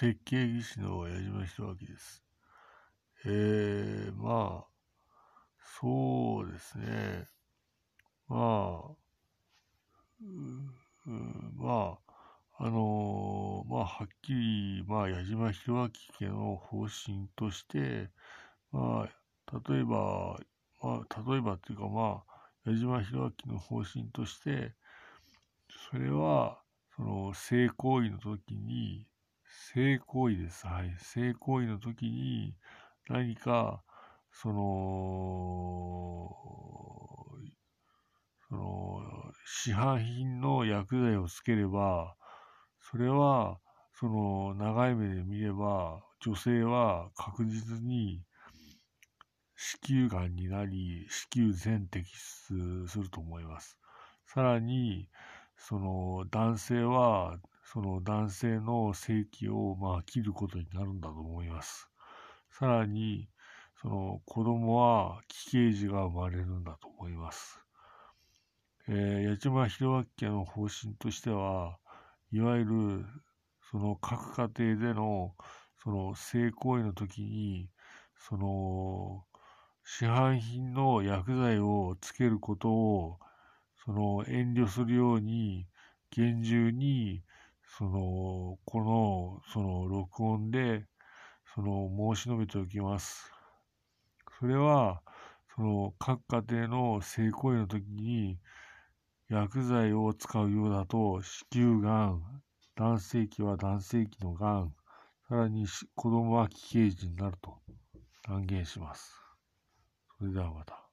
[0.00, 2.22] 設計技師の矢島弘明です。
[3.24, 4.66] えー、まあ、
[5.80, 7.26] そうですね。
[8.28, 8.90] まあ、
[10.22, 11.10] うう
[11.56, 15.90] まあ、あのー、まあ、はっきり、まあ、矢島弘
[16.20, 18.08] 明家の方針として、
[18.70, 20.38] まあ、例えば、
[20.80, 24.74] まあ、例えばっていうか、まあ、矢島弘明の方針として、
[25.90, 26.60] それは、
[26.94, 29.08] その、性行為の時に、
[29.74, 30.66] 性行為です。
[30.66, 30.94] はい。
[30.98, 32.54] 性行為の時に
[33.08, 33.82] 何か、
[34.30, 34.54] その、
[38.48, 39.00] その、
[39.46, 42.16] 市販品の薬剤をつければ、
[42.80, 43.58] それは、
[43.94, 48.22] その、長い目で見れば、女性は確実に
[49.56, 53.76] 子宮がんになり、子宮全摘出すると思います。
[54.24, 55.08] さらに、
[55.56, 57.38] その男性は
[57.70, 61.90] その男性の性器をまあ切ることになるんだと思います。
[62.50, 63.28] さらに、
[63.82, 67.60] その子供は奇形児が生まれるんだと思います。
[68.88, 71.78] えー、八島弘明家の方針としては、
[72.32, 73.06] いわゆる
[73.70, 75.34] その各家庭での
[75.82, 77.68] その性行為の時に、
[78.16, 79.24] その
[79.84, 83.18] 市販品の薬剤をつけることを
[83.84, 85.66] その遠慮するように
[86.10, 87.22] 厳重に
[87.76, 90.86] その、この、その、録音で、
[91.54, 93.30] その、申し述べておきます。
[94.38, 95.02] それは、
[95.54, 98.38] その、各家庭の性行為の時に、
[99.28, 102.42] 薬剤を使うようだと、子宮がん、
[102.76, 104.74] 男性器は男性器のがん、
[105.28, 107.58] さらに子供は奇形児になると
[108.26, 109.12] 断言します。
[110.18, 110.87] それではまた。